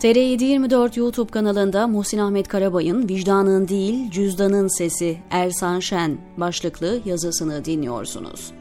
TR724 0.00 0.98
YouTube 0.98 1.30
kanalında 1.30 1.86
Muhsin 1.86 2.18
Ahmet 2.18 2.48
Karabay'ın 2.48 3.08
Vicdanın 3.08 3.68
Değil 3.68 4.10
Cüzdanın 4.10 4.78
Sesi 4.78 5.18
Ersan 5.30 5.80
Şen 5.80 6.18
başlıklı 6.36 7.00
yazısını 7.04 7.64
dinliyorsunuz. 7.64 8.52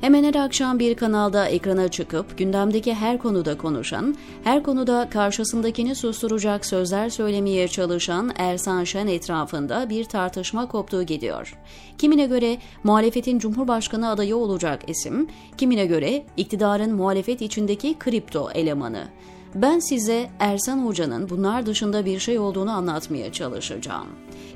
Hemen 0.00 0.24
her 0.24 0.34
akşam 0.34 0.78
bir 0.78 0.94
kanalda 0.94 1.46
ekrana 1.46 1.88
çıkıp 1.88 2.38
gündemdeki 2.38 2.94
her 2.94 3.18
konuda 3.18 3.58
konuşan, 3.58 4.16
her 4.44 4.62
konuda 4.62 5.08
karşısındakini 5.10 5.94
susturacak 5.94 6.66
sözler 6.66 7.08
söylemeye 7.08 7.68
çalışan 7.68 8.32
Ersan 8.36 8.84
Şen 8.84 9.06
etrafında 9.06 9.90
bir 9.90 10.04
tartışma 10.04 10.68
koptuğu 10.68 11.02
gidiyor. 11.02 11.58
Kimine 11.98 12.26
göre 12.26 12.58
muhalefetin 12.84 13.38
Cumhurbaşkanı 13.38 14.10
adayı 14.10 14.36
olacak 14.36 14.82
isim, 14.86 15.28
kimine 15.56 15.86
göre 15.86 16.24
iktidarın 16.36 16.94
muhalefet 16.94 17.42
içindeki 17.42 17.98
kripto 17.98 18.50
elemanı. 18.54 19.04
Ben 19.54 19.78
size 19.78 20.30
Ersan 20.38 20.86
Hoca'nın 20.86 21.30
bunlar 21.30 21.66
dışında 21.66 22.04
bir 22.04 22.18
şey 22.18 22.38
olduğunu 22.38 22.70
anlatmaya 22.70 23.32
çalışacağım. 23.32 24.06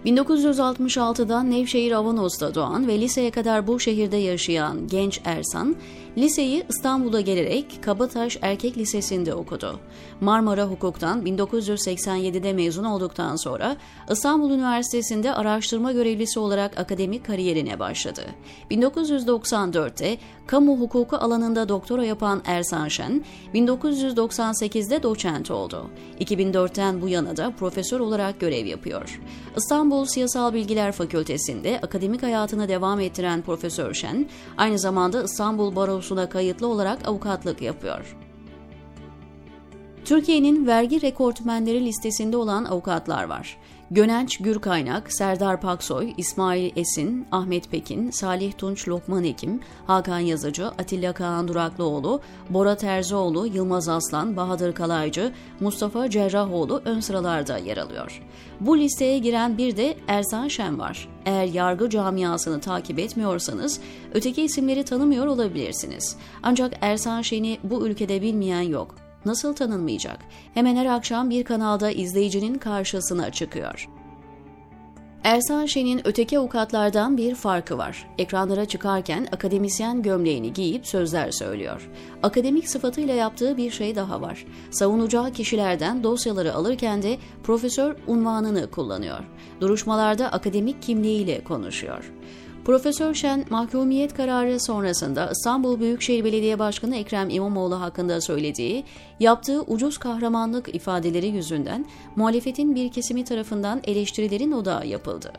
1966'da 0.07 1.43
Nevşehir 1.43 1.93
Avanos'ta 1.93 2.55
doğan 2.55 2.89
ve 2.89 3.01
liseye 3.01 3.31
kadar 3.31 3.67
bu 3.67 3.81
şehirde 3.81 4.17
yaşayan 4.17 4.87
genç 4.87 5.21
Ersan, 5.25 5.77
liseyi 6.17 6.65
İstanbul'a 6.69 7.21
gelerek 7.21 7.79
Kabataş 7.83 8.39
Erkek 8.43 8.79
Lisesi'nde 8.79 9.35
okudu. 9.35 9.81
Marmara 10.21 10.65
Hukuk'tan 10.65 11.23
1987'de 11.23 12.53
mezun 12.53 12.85
olduktan 12.85 13.37
sonra 13.37 13.77
İstanbul 14.11 14.51
Üniversitesi'nde 14.51 15.35
araştırma 15.35 15.93
görevlisi 15.93 16.41
olarak 16.41 16.81
akademik 16.81 17.27
kariyerine 17.27 17.79
başladı. 17.79 18.23
1994'te 18.71 20.19
kamu 20.47 20.81
hukuku 20.81 21.17
alanında 21.17 21.69
doktora 21.69 22.05
yapan 22.05 22.43
Ersan 22.45 22.89
Şen, 22.89 23.25
1998'de 23.55 25.03
doçent 25.03 25.51
oldu. 25.51 25.91
2004'ten 26.21 27.03
bu 27.03 27.09
yana 27.09 27.37
da 27.37 27.51
profesör 27.59 28.01
olarak 28.01 28.41
görev 28.41 28.67
yapıyor. 28.67 29.21
İstanbul 29.57 30.05
Siyasal 30.05 30.55
Bilgiler 30.55 30.93
Fakültesi'nde 30.93 31.81
akademik 31.83 32.23
hayatını 32.23 32.69
devam 32.69 33.01
ettiren 33.01 33.43
Profesör 33.43 33.95
Şen, 33.95 34.27
aynı 34.59 34.79
zamanda 34.79 35.23
İstanbul 35.23 35.77
Barosu'na 36.03 36.29
kayıtlı 36.29 36.67
olarak 36.67 37.09
avukatlık 37.09 37.63
yapıyor. 37.63 38.17
Türkiye'nin 40.05 40.67
vergi 40.67 41.03
rekortmenleri 41.03 41.85
listesinde 41.85 42.37
olan 42.37 42.65
avukatlar 42.65 43.25
var. 43.25 43.57
Gönenç 43.95 44.39
Gürkaynak, 44.39 45.13
Serdar 45.13 45.61
Paksoy, 45.61 46.13
İsmail 46.17 46.73
Esin, 46.77 47.27
Ahmet 47.33 47.71
Pekin, 47.71 48.11
Salih 48.11 48.53
Tunç 48.53 48.89
Lokman 48.89 49.25
Ekim, 49.25 49.61
Hakan 49.87 50.19
Yazıcı, 50.19 50.67
Atilla 50.67 51.13
Kaan 51.13 51.49
Duraklıoğlu, 51.49 52.21
Bora 52.51 52.77
Terzioğlu, 52.77 53.47
Yılmaz 53.47 53.89
Aslan, 53.89 54.37
Bahadır 54.37 54.75
Kalaycı, 54.75 55.33
Mustafa 55.61 56.11
Cerrahoğlu 56.11 56.83
ön 56.85 57.01
sıralarda 57.01 57.59
yer 57.59 57.77
alıyor. 57.77 58.23
Bu 58.61 58.79
listeye 58.79 59.19
giren 59.19 59.59
bir 59.59 59.77
de 59.77 59.97
Ersan 60.09 60.49
Şen 60.49 60.79
var. 60.79 61.09
Eğer 61.27 61.45
yargı 61.45 61.91
camiasını 61.91 62.61
takip 62.61 62.99
etmiyorsanız 62.99 63.81
öteki 64.15 64.43
isimleri 64.43 64.85
tanımıyor 64.85 65.27
olabilirsiniz. 65.27 66.17
Ancak 66.43 66.73
Ersan 66.81 67.23
Şen'i 67.23 67.59
bu 67.63 67.87
ülkede 67.89 68.23
bilmeyen 68.23 68.63
yok 68.63 68.95
nasıl 69.25 69.55
tanınmayacak? 69.55 70.19
Hemen 70.55 70.77
her 70.77 70.87
akşam 70.87 71.31
bir 71.31 71.45
kanalda 71.45 71.91
izleyicinin 71.91 72.55
karşısına 72.55 73.31
çıkıyor. 73.31 73.89
Ersan 75.25 75.67
Şen'in 75.67 76.01
öteki 76.05 76.39
avukatlardan 76.39 77.17
bir 77.17 77.35
farkı 77.35 77.79
var. 77.79 78.09
Ekranlara 78.19 78.65
çıkarken 78.65 79.27
akademisyen 79.33 80.03
gömleğini 80.03 80.53
giyip 80.53 80.87
sözler 80.87 81.31
söylüyor. 81.31 81.91
Akademik 82.23 82.69
sıfatıyla 82.69 83.15
yaptığı 83.15 83.57
bir 83.57 83.71
şey 83.71 83.97
daha 83.97 84.21
var. 84.21 84.47
Savunacağı 84.71 85.33
kişilerden 85.33 86.03
dosyaları 86.03 86.55
alırken 86.55 87.03
de 87.03 87.19
profesör 87.43 87.97
unvanını 88.07 88.71
kullanıyor. 88.71 89.25
Duruşmalarda 89.61 90.33
akademik 90.33 90.83
kimliğiyle 90.83 91.45
konuşuyor. 91.45 92.13
Profesör 92.65 93.15
Şen 93.15 93.45
mahkumiyet 93.51 94.15
kararı 94.15 94.61
sonrasında 94.61 95.31
İstanbul 95.31 95.81
Büyükşehir 95.81 96.25
Belediye 96.25 96.59
Başkanı 96.59 96.97
Ekrem 96.97 97.31
İmamoğlu 97.31 97.81
hakkında 97.81 98.21
söylediği, 98.21 98.85
yaptığı 99.21 99.63
ucuz 99.63 99.99
kahramanlık 99.99 100.75
ifadeleri 100.75 101.27
yüzünden 101.27 101.87
muhalefetin 102.17 102.75
bir 102.75 102.93
kesimi 102.93 103.25
tarafından 103.25 103.81
eleştirilerin 103.85 104.53
odağı 104.53 104.87
yapıldı. 104.87 105.33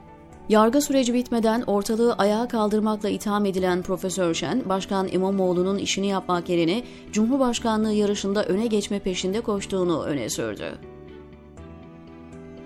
Yargı 0.49 0.81
süreci 0.81 1.13
bitmeden 1.13 1.61
ortalığı 1.61 2.13
ayağa 2.13 2.47
kaldırmakla 2.47 3.09
itham 3.09 3.45
edilen 3.45 3.81
Profesör 3.81 4.33
Şen, 4.33 4.69
Başkan 4.69 5.07
İmamoğlu'nun 5.11 5.77
işini 5.77 6.07
yapmak 6.07 6.49
yerine 6.49 6.83
Cumhurbaşkanlığı 7.11 7.93
yarışında 7.93 8.43
öne 8.43 8.67
geçme 8.67 8.99
peşinde 8.99 9.41
koştuğunu 9.41 10.03
öne 10.03 10.29
sürdü. 10.29 10.79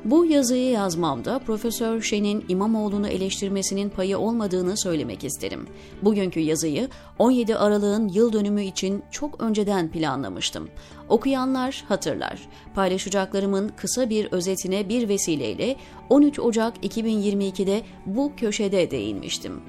Bu 0.05 0.25
yazıyı 0.25 0.69
yazmamda 0.71 1.39
Profesör 1.39 2.01
Şen'in 2.01 2.45
İmamoğlu'nu 2.49 3.07
eleştirmesinin 3.07 3.89
payı 3.89 4.17
olmadığını 4.17 4.77
söylemek 4.77 5.23
isterim. 5.23 5.67
Bugünkü 6.01 6.39
yazıyı 6.39 6.89
17 7.19 7.55
Aralık'ın 7.55 8.07
yıl 8.07 8.33
dönümü 8.33 8.63
için 8.63 9.03
çok 9.11 9.41
önceden 9.41 9.91
planlamıştım. 9.91 10.69
Okuyanlar 11.09 11.83
hatırlar. 11.87 12.49
Paylaşacaklarımın 12.75 13.71
kısa 13.77 14.09
bir 14.09 14.31
özetine 14.31 14.89
bir 14.89 15.09
vesileyle 15.09 15.75
13 16.09 16.39
Ocak 16.39 16.85
2022'de 16.85 17.81
bu 18.05 18.31
köşede 18.37 18.91
değinmiştim. 18.91 19.61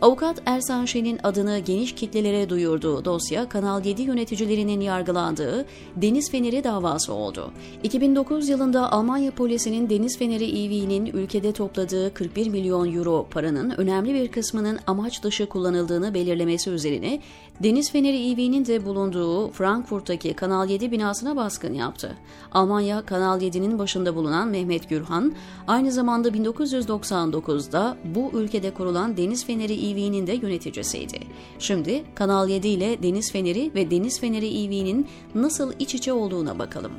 Avukat 0.00 0.42
Ersan 0.46 0.84
Şen'in 0.84 1.18
adını 1.22 1.58
geniş 1.58 1.94
kitlelere 1.94 2.48
duyurduğu 2.48 3.04
dosya 3.04 3.48
Kanal 3.48 3.84
7 3.84 4.02
yöneticilerinin 4.02 4.80
yargılandığı 4.80 5.66
Deniz 5.96 6.30
Feneri 6.30 6.64
davası 6.64 7.12
oldu. 7.12 7.50
2009 7.82 8.48
yılında 8.48 8.92
Almanya 8.92 9.30
polisinin 9.30 9.90
Deniz 9.90 10.18
Feneri 10.18 10.44
EV'nin 10.44 11.06
ülkede 11.06 11.52
topladığı 11.52 12.14
41 12.14 12.48
milyon 12.48 12.92
euro 12.94 13.26
paranın 13.30 13.70
önemli 13.70 14.14
bir 14.14 14.28
kısmının 14.28 14.78
amaç 14.86 15.22
dışı 15.22 15.46
kullanıldığını 15.46 16.14
belirlemesi 16.14 16.70
üzerine 16.70 17.20
Deniz 17.62 17.92
Feneri 17.92 18.30
EV'nin 18.30 18.66
de 18.66 18.84
bulunduğu 18.84 19.50
Frankfurt'taki 19.50 20.34
Kanal 20.34 20.70
7 20.70 20.92
binasına 20.92 21.36
baskın 21.36 21.74
yaptı. 21.74 22.16
Almanya 22.52 23.02
Kanal 23.02 23.42
7'nin 23.42 23.78
başında 23.78 24.16
bulunan 24.16 24.48
Mehmet 24.48 24.88
Gürhan 24.88 25.32
aynı 25.66 25.92
zamanda 25.92 26.28
1999'da 26.28 27.96
bu 28.04 28.30
ülkede 28.34 28.74
kurulan 28.74 29.16
Deniz 29.16 29.46
Feneri 29.46 29.85
EV'nin 29.90 30.26
de 30.26 30.32
yöneticisiydi. 30.32 31.18
Şimdi 31.58 32.04
Kanal 32.14 32.48
7 32.48 32.68
ile 32.68 33.02
Deniz 33.02 33.32
Feneri 33.32 33.70
ve 33.74 33.90
Deniz 33.90 34.20
Feneri 34.20 34.46
EV'nin 34.46 35.06
nasıl 35.34 35.72
iç 35.78 35.94
içe 35.94 36.12
olduğuna 36.12 36.58
bakalım. 36.58 36.92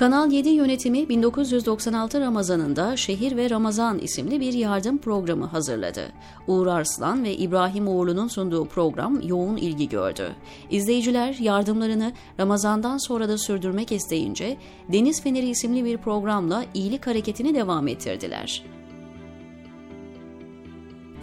Kanal 0.00 0.32
7 0.32 0.48
yönetimi 0.48 1.08
1996 1.08 2.20
Ramazanında 2.20 2.96
Şehir 2.96 3.36
ve 3.36 3.50
Ramazan 3.50 3.98
isimli 3.98 4.40
bir 4.40 4.52
yardım 4.52 4.98
programı 4.98 5.46
hazırladı. 5.46 6.12
Uğur 6.46 6.66
Arslan 6.66 7.24
ve 7.24 7.36
İbrahim 7.36 7.88
Uğurlu'nun 7.88 8.28
sunduğu 8.28 8.64
program 8.64 9.20
yoğun 9.20 9.56
ilgi 9.56 9.88
gördü. 9.88 10.30
İzleyiciler 10.70 11.34
yardımlarını 11.34 12.12
Ramazandan 12.40 12.98
sonra 12.98 13.28
da 13.28 13.38
sürdürmek 13.38 13.92
isteyince 13.92 14.56
Deniz 14.92 15.22
Feneri 15.22 15.48
isimli 15.48 15.84
bir 15.84 15.96
programla 15.96 16.64
iyilik 16.74 17.06
hareketini 17.06 17.54
devam 17.54 17.88
ettirdiler. 17.88 18.62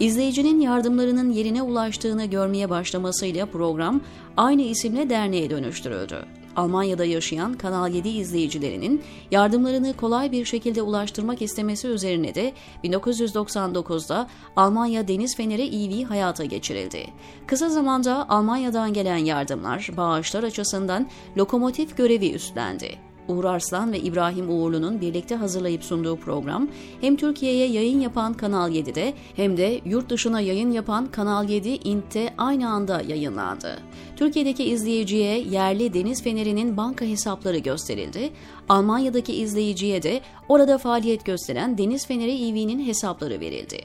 İzleyicinin 0.00 0.60
yardımlarının 0.60 1.30
yerine 1.30 1.62
ulaştığını 1.62 2.24
görmeye 2.24 2.70
başlamasıyla 2.70 3.46
program 3.46 4.00
aynı 4.36 4.62
isimle 4.62 5.10
derneğe 5.10 5.50
dönüştürüldü. 5.50 6.24
Almanya'da 6.56 7.04
yaşayan 7.04 7.54
Kanal 7.54 7.94
7 7.94 8.08
izleyicilerinin 8.08 9.02
yardımlarını 9.30 9.96
kolay 9.96 10.32
bir 10.32 10.44
şekilde 10.44 10.82
ulaştırmak 10.82 11.42
istemesi 11.42 11.88
üzerine 11.88 12.34
de 12.34 12.52
1999'da 12.84 14.28
Almanya 14.56 15.08
Deniz 15.08 15.36
Feneri 15.36 15.84
EV 15.84 16.04
hayata 16.04 16.44
geçirildi. 16.44 17.06
Kısa 17.46 17.68
zamanda 17.68 18.28
Almanya'dan 18.28 18.92
gelen 18.92 19.16
yardımlar, 19.16 19.90
bağışlar 19.96 20.42
açısından 20.42 21.06
lokomotif 21.36 21.96
görevi 21.96 22.30
üstlendi. 22.30 23.07
Uğur 23.28 23.44
Arslan 23.44 23.92
ve 23.92 24.00
İbrahim 24.00 24.50
Uğurlu'nun 24.50 25.00
birlikte 25.00 25.34
hazırlayıp 25.34 25.84
sunduğu 25.84 26.16
program 26.16 26.68
hem 27.00 27.16
Türkiye'ye 27.16 27.66
yayın 27.68 28.00
yapan 28.00 28.34
Kanal 28.34 28.72
7'de 28.72 29.14
hem 29.36 29.56
de 29.56 29.80
yurt 29.84 30.10
dışına 30.10 30.40
yayın 30.40 30.70
yapan 30.70 31.06
Kanal 31.06 31.48
7 31.48 31.68
İnt'te 31.68 32.34
aynı 32.38 32.70
anda 32.70 33.02
yayınlandı. 33.08 33.78
Türkiye'deki 34.16 34.64
izleyiciye 34.64 35.38
yerli 35.38 35.94
Deniz 35.94 36.22
Feneri'nin 36.22 36.76
banka 36.76 37.04
hesapları 37.04 37.58
gösterildi. 37.58 38.30
Almanya'daki 38.68 39.34
izleyiciye 39.34 40.02
de 40.02 40.20
orada 40.48 40.78
faaliyet 40.78 41.24
gösteren 41.24 41.78
Deniz 41.78 42.06
Feneri 42.06 42.48
EV'nin 42.48 42.86
hesapları 42.86 43.40
verildi. 43.40 43.80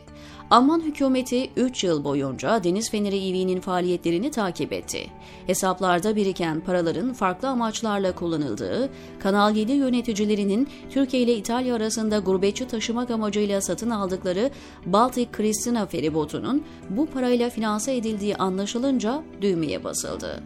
Alman 0.49 0.81
hükümeti 0.81 1.49
3 1.55 1.83
yıl 1.83 2.03
boyunca 2.03 2.63
Deniz 2.63 2.91
Feneri 2.91 3.17
EV'nin 3.17 3.61
faaliyetlerini 3.61 4.31
takip 4.31 4.73
etti. 4.73 5.05
Hesaplarda 5.47 6.15
biriken 6.15 6.59
paraların 6.59 7.13
farklı 7.13 7.47
amaçlarla 7.47 8.15
kullanıldığı, 8.15 8.89
Kanal 9.19 9.55
7 9.55 9.71
yöneticilerinin 9.71 10.67
Türkiye 10.89 11.23
ile 11.23 11.35
İtalya 11.35 11.75
arasında 11.75 12.19
gurbetçi 12.19 12.67
taşımak 12.67 13.11
amacıyla 13.11 13.61
satın 13.61 13.89
aldıkları 13.89 14.51
Baltic 14.85 15.31
Christina 15.31 15.85
feribotunun 15.85 16.63
bu 16.89 17.05
parayla 17.05 17.49
finanse 17.49 17.95
edildiği 17.95 18.35
anlaşılınca 18.35 19.23
düğmeye 19.41 19.83
basıldı. 19.83 20.43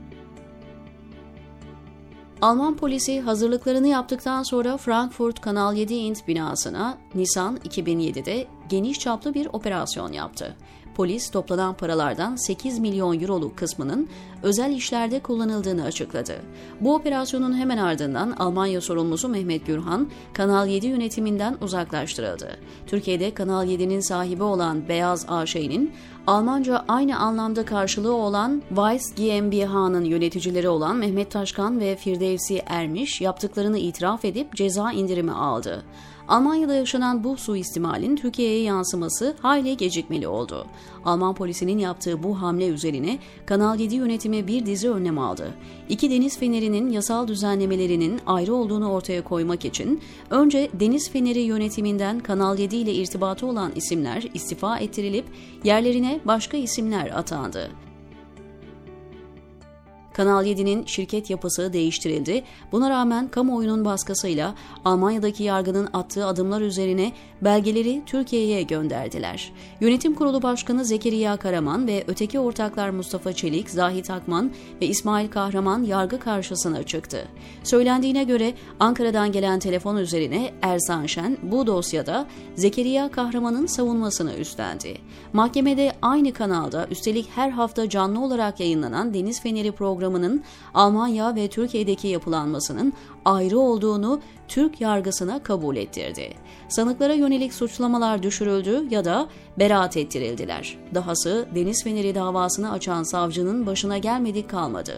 Alman 2.41 2.75
polisi 2.75 3.21
hazırlıklarını 3.21 3.87
yaptıktan 3.87 4.43
sonra 4.43 4.77
Frankfurt 4.77 5.41
Kanal 5.41 5.75
7 5.75 5.93
Int 5.93 6.27
binasına 6.27 6.97
Nisan 7.15 7.57
2007'de 7.57 8.47
geniş 8.69 8.99
çaplı 8.99 9.33
bir 9.33 9.45
operasyon 9.53 10.11
yaptı. 10.11 10.55
Polis 10.95 11.31
toplanan 11.31 11.73
paralardan 11.73 12.35
8 12.35 12.79
milyon 12.79 13.21
euroluk 13.21 13.57
kısmının 13.57 14.09
özel 14.43 14.71
işlerde 14.71 15.19
kullanıldığını 15.19 15.83
açıkladı. 15.83 16.35
Bu 16.81 16.95
operasyonun 16.95 17.57
hemen 17.57 17.77
ardından 17.77 18.31
Almanya 18.31 18.81
sorumlusu 18.81 19.29
Mehmet 19.29 19.65
Gürhan, 19.65 20.09
Kanal 20.33 20.67
7 20.67 20.87
yönetiminden 20.87 21.57
uzaklaştırıldı. 21.61 22.59
Türkiye'de 22.87 23.33
Kanal 23.33 23.67
7'nin 23.67 23.99
sahibi 23.99 24.43
olan 24.43 24.89
Beyaz 24.89 25.25
AŞ'nin 25.29 25.93
Almanca 26.27 26.85
aynı 26.87 27.19
anlamda 27.19 27.65
karşılığı 27.65 28.13
olan 28.13 28.61
Weiss 28.69 29.15
GmbH'nın 29.15 30.05
yöneticileri 30.05 30.69
olan 30.69 30.95
Mehmet 30.95 31.31
Taşkan 31.31 31.79
ve 31.79 31.95
Firdevsi 31.95 32.61
Ermiş 32.65 33.21
yaptıklarını 33.21 33.77
itiraf 33.77 34.25
edip 34.25 34.55
ceza 34.55 34.91
indirimi 34.91 35.31
aldı. 35.31 35.83
Almanya'da 36.27 36.73
yaşanan 36.73 37.23
bu 37.23 37.37
suistimalin 37.37 38.15
Türkiye'ye 38.15 38.61
yansıması 38.61 39.35
hayli 39.41 39.77
gecikmeli 39.77 40.27
oldu. 40.27 40.65
Alman 41.05 41.35
polisinin 41.35 41.77
yaptığı 41.77 42.23
bu 42.23 42.41
hamle 42.41 42.67
üzerine 42.67 43.19
Kanal 43.45 43.79
7 43.79 43.95
yönetimi 43.95 44.47
bir 44.47 44.65
dizi 44.65 44.89
önlem 44.89 45.19
aldı. 45.19 45.53
İki 45.89 46.11
deniz 46.11 46.37
fenerinin 46.37 46.89
yasal 46.89 47.27
düzenlemelerinin 47.27 48.19
ayrı 48.25 48.53
olduğunu 48.53 48.91
ortaya 48.91 49.23
koymak 49.23 49.65
için 49.65 50.01
önce 50.29 50.69
Deniz 50.73 51.09
Feneri 51.09 51.39
yönetiminden 51.39 52.19
Kanal 52.19 52.59
7 52.59 52.75
ile 52.75 52.93
irtibatı 52.93 53.45
olan 53.45 53.71
isimler 53.75 54.29
istifa 54.33 54.77
ettirilip 54.77 55.25
yerlerine 55.63 56.19
başka 56.25 56.57
isimler 56.57 57.19
atandı. 57.19 57.86
Kanal 60.17 60.45
7'nin 60.45 60.85
şirket 60.85 61.29
yapısı 61.29 61.73
değiştirildi. 61.73 62.43
Buna 62.71 62.89
rağmen 62.89 63.27
kamuoyunun 63.27 63.85
baskısıyla 63.85 64.55
Almanya'daki 64.85 65.43
yargının 65.43 65.89
attığı 65.93 66.25
adımlar 66.25 66.61
üzerine 66.61 67.11
belgeleri 67.41 68.01
Türkiye'ye 68.05 68.61
gönderdiler. 68.61 69.51
Yönetim 69.81 70.15
Kurulu 70.15 70.41
Başkanı 70.43 70.85
Zekeriya 70.85 71.37
Karaman 71.37 71.87
ve 71.87 72.03
öteki 72.07 72.39
ortaklar 72.39 72.89
Mustafa 72.89 73.33
Çelik, 73.33 73.69
Zahit 73.69 74.09
Akman 74.09 74.51
ve 74.81 74.87
İsmail 74.87 75.29
Kahraman 75.29 75.83
yargı 75.83 76.19
karşısına 76.19 76.83
çıktı. 76.83 77.27
Söylendiğine 77.63 78.23
göre 78.23 78.53
Ankara'dan 78.79 79.31
gelen 79.31 79.59
telefon 79.59 79.97
üzerine 79.97 80.53
Ersan 80.61 81.05
Şen 81.05 81.37
bu 81.43 81.67
dosyada 81.67 82.27
Zekeriya 82.55 83.11
Kahraman'ın 83.11 83.65
savunmasını 83.65 84.33
üstlendi. 84.35 84.97
Mahkemede 85.33 85.91
aynı 86.01 86.33
kanalda 86.33 86.87
üstelik 86.91 87.29
her 87.35 87.49
hafta 87.49 87.89
canlı 87.89 88.23
olarak 88.23 88.59
yayınlanan 88.59 89.13
Deniz 89.13 89.41
Feneri 89.41 89.71
programının 90.07 90.43
Almanya 90.73 91.35
ve 91.35 91.47
Türkiye'deki 91.47 92.07
yapılanmasının 92.07 92.93
ayrı 93.25 93.59
olduğunu 93.59 94.19
Türk 94.47 94.81
yargısına 94.81 95.43
kabul 95.43 95.75
ettirdi. 95.75 96.33
Sanıklara 96.69 97.13
yönelik 97.13 97.53
suçlamalar 97.53 98.23
düşürüldü 98.23 98.87
ya 98.89 99.05
da 99.05 99.27
beraat 99.59 99.97
ettirildiler. 99.97 100.77
Dahası 100.95 101.47
Deniz 101.55 101.83
Feneri 101.83 102.15
davasını 102.15 102.71
açan 102.71 103.03
savcının 103.03 103.65
başına 103.65 103.97
gelmedik 103.97 104.49
kalmadı. 104.49 104.97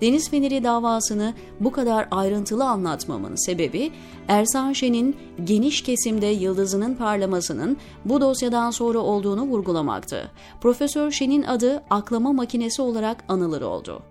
Deniz 0.00 0.30
Feneri 0.30 0.64
davasını 0.64 1.34
bu 1.60 1.72
kadar 1.72 2.08
ayrıntılı 2.10 2.64
anlatmamın 2.64 3.46
sebebi 3.46 3.92
Ersan 4.28 4.72
Şen'in 4.72 5.16
geniş 5.44 5.82
kesimde 5.82 6.26
yıldızının 6.26 6.94
parlamasının 6.94 7.76
bu 8.04 8.20
dosyadan 8.20 8.70
sonra 8.70 8.98
olduğunu 8.98 9.42
vurgulamaktı. 9.42 10.30
Profesör 10.60 11.10
Şen'in 11.10 11.42
adı 11.42 11.82
aklama 11.90 12.32
makinesi 12.32 12.82
olarak 12.82 13.24
anılır 13.28 13.62
oldu. 13.62 14.02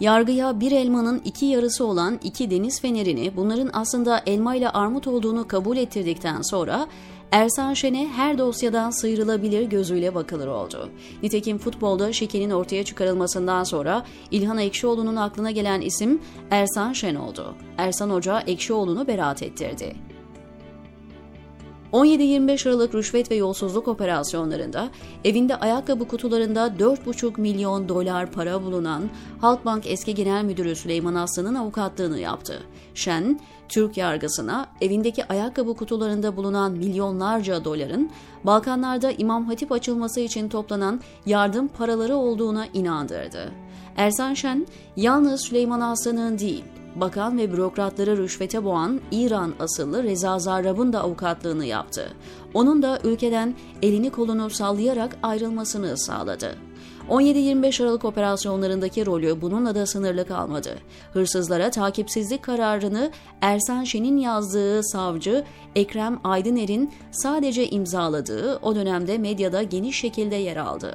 Yargıya 0.00 0.60
bir 0.60 0.72
elmanın 0.72 1.22
iki 1.24 1.46
yarısı 1.46 1.86
olan 1.86 2.20
iki 2.22 2.50
deniz 2.50 2.80
fenerini 2.80 3.36
bunların 3.36 3.70
aslında 3.72 4.22
elma 4.26 4.54
ile 4.54 4.70
armut 4.70 5.06
olduğunu 5.06 5.48
kabul 5.48 5.76
ettirdikten 5.76 6.42
sonra 6.42 6.86
Ersan 7.32 7.74
Şen'e 7.74 8.08
her 8.08 8.38
dosyadan 8.38 8.90
sıyrılabilir 8.90 9.62
gözüyle 9.62 10.14
bakılır 10.14 10.46
oldu. 10.46 10.90
Nitekim 11.22 11.58
futbolda 11.58 12.12
şekenin 12.12 12.50
ortaya 12.50 12.84
çıkarılmasından 12.84 13.64
sonra 13.64 14.04
İlhan 14.30 14.58
Ekşioğlu'nun 14.58 15.16
aklına 15.16 15.50
gelen 15.50 15.80
isim 15.80 16.20
Ersan 16.50 16.92
Şen 16.92 17.14
oldu. 17.14 17.54
Ersan 17.78 18.10
Hoca 18.10 18.40
Ekşioğlu'nu 18.40 19.06
beraat 19.06 19.42
ettirdi. 19.42 20.15
17-25 21.92 22.68
Aralık 22.68 22.94
rüşvet 22.94 23.30
ve 23.30 23.34
yolsuzluk 23.34 23.88
operasyonlarında 23.88 24.88
evinde 25.24 25.56
ayakkabı 25.56 26.08
kutularında 26.08 26.66
4,5 26.66 27.40
milyon 27.40 27.88
dolar 27.88 28.30
para 28.32 28.62
bulunan 28.62 29.10
Halkbank 29.40 29.86
eski 29.86 30.14
genel 30.14 30.44
müdürü 30.44 30.76
Süleyman 30.76 31.14
Aslan'ın 31.14 31.54
avukatlığını 31.54 32.18
yaptı. 32.18 32.62
Şen, 32.94 33.40
Türk 33.68 33.96
yargısına 33.96 34.66
evindeki 34.80 35.24
ayakkabı 35.24 35.74
kutularında 35.74 36.36
bulunan 36.36 36.72
milyonlarca 36.72 37.64
doların 37.64 38.10
Balkanlarda 38.44 39.10
İmam 39.10 39.44
Hatip 39.44 39.72
açılması 39.72 40.20
için 40.20 40.48
toplanan 40.48 41.00
yardım 41.26 41.68
paraları 41.68 42.16
olduğuna 42.16 42.66
inandırdı. 42.66 43.52
Ersan 43.96 44.34
Şen, 44.34 44.66
yalnız 44.96 45.40
Süleyman 45.40 45.80
Aslan'ın 45.80 46.38
değil, 46.38 46.64
bakan 47.00 47.38
ve 47.38 47.52
bürokratları 47.52 48.16
rüşvete 48.16 48.64
boğan 48.64 49.00
İran 49.10 49.54
asıllı 49.60 50.02
Reza 50.02 50.38
Zarrab'ın 50.38 50.92
da 50.92 51.02
avukatlığını 51.02 51.64
yaptı. 51.64 52.12
Onun 52.54 52.82
da 52.82 52.98
ülkeden 53.04 53.54
elini 53.82 54.10
kolunu 54.10 54.50
sallayarak 54.50 55.18
ayrılmasını 55.22 55.98
sağladı. 55.98 56.56
17-25 57.08 57.82
Aralık 57.82 58.04
operasyonlarındaki 58.04 59.06
rolü 59.06 59.40
bununla 59.40 59.74
da 59.74 59.86
sınırlı 59.86 60.26
kalmadı. 60.26 60.78
Hırsızlara 61.12 61.70
takipsizlik 61.70 62.42
kararını 62.42 63.10
Ersan 63.40 63.84
Şen'in 63.84 64.16
yazdığı 64.16 64.84
savcı 64.84 65.44
Ekrem 65.76 66.20
Aydıner'in 66.24 66.92
sadece 67.10 67.68
imzaladığı 67.68 68.56
o 68.56 68.74
dönemde 68.74 69.18
medyada 69.18 69.62
geniş 69.62 70.00
şekilde 70.00 70.36
yer 70.36 70.56
aldı. 70.56 70.94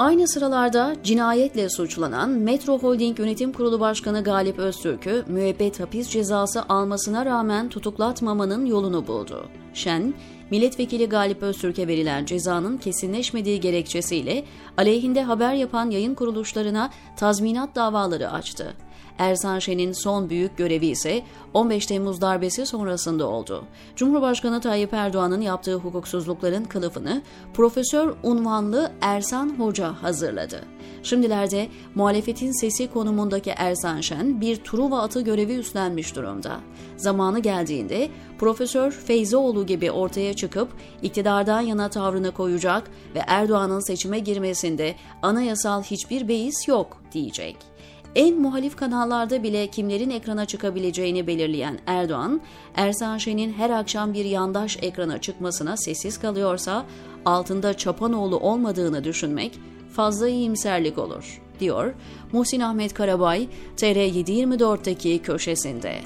Aynı 0.00 0.28
sıralarda 0.28 0.96
cinayetle 1.04 1.68
suçlanan 1.70 2.30
Metro 2.30 2.78
Holding 2.78 3.18
Yönetim 3.18 3.52
Kurulu 3.52 3.80
Başkanı 3.80 4.24
Galip 4.24 4.58
Öztürk'ü 4.58 5.24
müebbet 5.28 5.80
hapis 5.80 6.08
cezası 6.08 6.62
almasına 6.68 7.26
rağmen 7.26 7.68
tutuklatmamanın 7.68 8.66
yolunu 8.66 9.06
buldu. 9.06 9.48
Şen, 9.74 10.14
milletvekili 10.50 11.08
Galip 11.08 11.42
Öztürk'e 11.42 11.88
verilen 11.88 12.24
cezanın 12.24 12.78
kesinleşmediği 12.78 13.60
gerekçesiyle 13.60 14.44
aleyhinde 14.76 15.22
haber 15.22 15.54
yapan 15.54 15.90
yayın 15.90 16.14
kuruluşlarına 16.14 16.90
tazminat 17.16 17.74
davaları 17.76 18.30
açtı. 18.30 18.74
Ersan 19.18 19.58
Şen'in 19.58 19.92
son 19.92 20.30
büyük 20.30 20.56
görevi 20.56 20.86
ise 20.86 21.22
15 21.54 21.86
Temmuz 21.86 22.20
darbesi 22.20 22.66
sonrasında 22.66 23.26
oldu. 23.26 23.64
Cumhurbaşkanı 23.96 24.60
Tayyip 24.60 24.94
Erdoğan'ın 24.94 25.40
yaptığı 25.40 25.74
hukuksuzlukların 25.74 26.64
kılıfını 26.64 27.22
Profesör 27.54 28.14
unvanlı 28.22 28.92
Ersan 29.00 29.54
Hoca 29.58 29.92
hazırladı. 30.02 30.64
Şimdilerde 31.02 31.68
muhalefetin 31.94 32.60
sesi 32.60 32.90
konumundaki 32.90 33.50
Ersan 33.56 34.00
Şen 34.00 34.40
bir 34.40 34.56
Truva 34.56 35.02
atı 35.02 35.20
görevi 35.20 35.54
üstlenmiş 35.54 36.16
durumda. 36.16 36.60
Zamanı 36.96 37.38
geldiğinde 37.38 38.08
Profesör 38.38 38.90
Feyzoğlu 38.90 39.66
gibi 39.66 39.90
ortaya 39.90 40.34
çıkıp 40.34 40.68
iktidardan 41.02 41.60
yana 41.60 41.90
tavrını 41.90 42.30
koyacak 42.30 42.90
ve 43.14 43.22
Erdoğan'ın 43.26 43.80
seçime 43.80 44.18
girmesinde 44.18 44.94
anayasal 45.22 45.82
hiçbir 45.82 46.28
beis 46.28 46.68
yok 46.68 47.02
diyecek. 47.12 47.69
En 48.14 48.40
muhalif 48.40 48.76
kanallarda 48.76 49.42
bile 49.42 49.66
kimlerin 49.66 50.10
ekrana 50.10 50.44
çıkabileceğini 50.44 51.26
belirleyen 51.26 51.78
Erdoğan, 51.86 52.40
Ersan 52.74 53.18
Şen'in 53.18 53.52
her 53.52 53.70
akşam 53.70 54.14
bir 54.14 54.24
yandaş 54.24 54.78
ekrana 54.82 55.20
çıkmasına 55.20 55.76
sessiz 55.76 56.18
kalıyorsa 56.18 56.86
altında 57.24 57.74
Çapanoğlu 57.74 58.38
olmadığını 58.38 59.04
düşünmek 59.04 59.58
fazla 59.92 60.28
iyimserlik 60.28 60.98
olur, 60.98 61.40
diyor 61.60 61.94
Muhsin 62.32 62.60
Ahmet 62.60 62.94
Karabay 62.94 63.48
TR724'teki 63.76 65.22
köşesinde. 65.22 66.00